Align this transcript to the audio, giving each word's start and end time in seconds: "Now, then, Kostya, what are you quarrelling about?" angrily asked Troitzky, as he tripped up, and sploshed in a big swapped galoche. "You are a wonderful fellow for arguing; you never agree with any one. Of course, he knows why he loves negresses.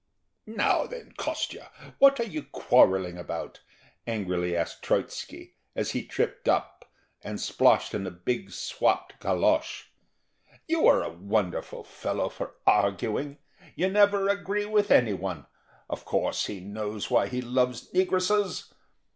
"Now, 0.47 0.87
then, 0.87 1.11
Kostya, 1.15 1.69
what 1.99 2.19
are 2.19 2.23
you 2.23 2.41
quarrelling 2.41 3.19
about?" 3.19 3.59
angrily 4.07 4.57
asked 4.57 4.81
Troitzky, 4.81 5.53
as 5.75 5.91
he 5.91 6.03
tripped 6.03 6.49
up, 6.49 6.89
and 7.23 7.37
sploshed 7.37 7.93
in 7.93 8.07
a 8.07 8.09
big 8.09 8.49
swapped 8.49 9.19
galoche. 9.19 9.89
"You 10.67 10.87
are 10.87 11.03
a 11.03 11.11
wonderful 11.13 11.83
fellow 11.83 12.29
for 12.29 12.55
arguing; 12.65 13.37
you 13.75 13.89
never 13.91 14.27
agree 14.27 14.65
with 14.65 14.89
any 14.89 15.13
one. 15.13 15.45
Of 15.87 16.03
course, 16.03 16.47
he 16.47 16.61
knows 16.61 17.11
why 17.11 17.27
he 17.27 17.39
loves 17.43 17.91
negresses. 17.93 18.73